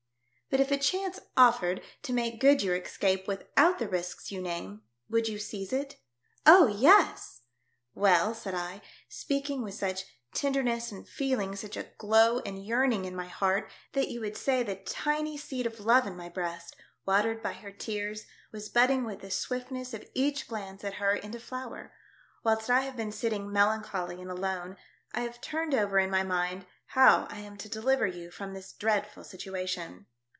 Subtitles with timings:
[0.51, 4.81] "But if a chance offered to make good your escape without the risks you name,
[5.09, 5.95] would you seize siji;?"
[6.45, 6.67] ''Oh.
[6.77, 7.39] yes!"
[7.95, 10.03] "Well," said I, speaking with such
[10.33, 14.35] tender ness and feeling such a glow and yearning in my heart that you would
[14.35, 16.75] say the tiny seed of love in my breast,
[17.05, 21.39] watered by her tears, was budding with the swiftness of each glance at her into
[21.39, 21.93] flower,
[22.43, 24.75] "whilst I have been sitting melancholy and alone
[25.13, 28.73] I have turned over in my mind how I am to deliver you from this
[28.73, 30.07] dreadful situation.